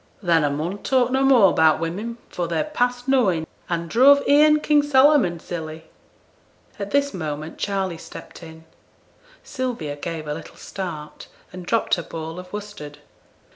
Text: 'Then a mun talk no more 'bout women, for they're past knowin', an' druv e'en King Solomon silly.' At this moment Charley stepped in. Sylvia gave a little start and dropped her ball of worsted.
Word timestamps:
'Then 0.23 0.43
a 0.43 0.49
mun 0.49 0.79
talk 0.79 1.11
no 1.11 1.21
more 1.23 1.53
'bout 1.53 1.79
women, 1.79 2.17
for 2.27 2.47
they're 2.47 2.63
past 2.63 3.07
knowin', 3.07 3.45
an' 3.69 3.87
druv 3.87 4.27
e'en 4.27 4.59
King 4.59 4.81
Solomon 4.81 5.39
silly.' 5.39 5.83
At 6.79 6.89
this 6.89 7.13
moment 7.13 7.59
Charley 7.59 7.99
stepped 7.99 8.41
in. 8.41 8.63
Sylvia 9.43 9.95
gave 9.95 10.27
a 10.27 10.33
little 10.33 10.55
start 10.57 11.27
and 11.53 11.67
dropped 11.67 11.93
her 11.93 12.01
ball 12.01 12.39
of 12.39 12.51
worsted. 12.51 12.97